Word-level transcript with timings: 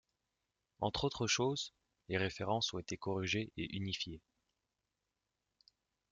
Entre 0.79 1.03
autres 1.03 1.27
choses, 1.27 1.75
les 2.09 2.17
références 2.17 2.73
ont 2.73 2.79
été 2.79 2.97
corrigées 2.97 3.51
et 3.55 3.71
unifiées. 3.77 4.23